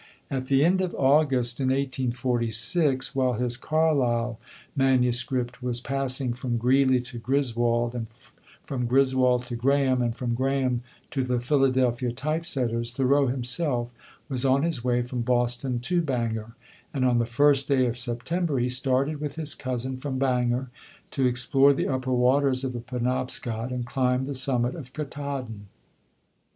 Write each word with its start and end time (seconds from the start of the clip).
At 0.31 0.47
the 0.47 0.65
end 0.65 0.81
of 0.81 0.95
August, 0.95 1.59
in 1.59 1.67
1846, 1.67 3.13
while 3.13 3.33
his 3.33 3.55
Carlyle 3.55 4.39
manuscript 4.75 5.61
was 5.61 5.79
passing 5.79 6.33
from 6.33 6.57
Greeley 6.57 6.99
to 7.01 7.19
Griswold, 7.19 8.07
from 8.63 8.87
Griswold 8.87 9.43
to 9.43 9.55
Graham, 9.55 10.01
and 10.01 10.15
from 10.15 10.33
Graham 10.33 10.81
to 11.11 11.23
the 11.23 11.39
Philadelphia 11.39 12.11
type 12.11 12.47
setters, 12.47 12.91
Thoreau 12.93 13.27
himself 13.27 13.91
was 14.27 14.43
on 14.43 14.63
his 14.63 14.83
way 14.83 15.03
from 15.03 15.21
Boston 15.21 15.79
to 15.81 16.01
Bangor; 16.01 16.55
and 16.95 17.05
on 17.05 17.19
the 17.19 17.27
first 17.27 17.67
day 17.67 17.85
of 17.85 17.95
September 17.95 18.57
he 18.57 18.69
started 18.69 19.21
with 19.21 19.35
his 19.35 19.53
cousin 19.53 19.97
from 19.97 20.17
Bangor, 20.17 20.71
to 21.11 21.27
explore 21.27 21.75
the 21.75 21.87
upper 21.87 22.11
waters 22.11 22.63
of 22.63 22.73
the 22.73 22.79
Penobscot 22.81 23.71
and 23.71 23.85
climb 23.85 24.25
the 24.25 24.33
summit 24.33 24.73
of 24.73 24.93
Ktaadn. 24.93 25.67